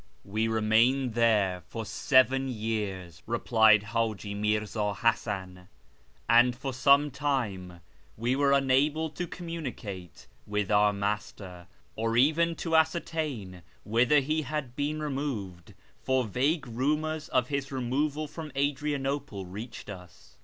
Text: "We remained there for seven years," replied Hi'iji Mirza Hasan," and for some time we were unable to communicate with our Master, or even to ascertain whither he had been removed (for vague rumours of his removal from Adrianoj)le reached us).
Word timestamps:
"We 0.25 0.47
remained 0.47 1.13
there 1.13 1.61
for 1.67 1.85
seven 1.85 2.47
years," 2.49 3.21
replied 3.27 3.83
Hi'iji 3.93 4.35
Mirza 4.35 4.95
Hasan," 4.95 5.67
and 6.27 6.55
for 6.55 6.73
some 6.73 7.11
time 7.11 7.81
we 8.17 8.35
were 8.35 8.51
unable 8.51 9.11
to 9.11 9.27
communicate 9.27 10.25
with 10.47 10.71
our 10.71 10.91
Master, 10.91 11.67
or 11.95 12.17
even 12.17 12.55
to 12.55 12.75
ascertain 12.75 13.61
whither 13.83 14.21
he 14.21 14.41
had 14.41 14.75
been 14.75 14.99
removed 15.03 15.75
(for 16.01 16.23
vague 16.25 16.65
rumours 16.65 17.29
of 17.29 17.49
his 17.49 17.71
removal 17.71 18.27
from 18.27 18.49
Adrianoj)le 18.55 19.45
reached 19.47 19.87
us). 19.87 20.35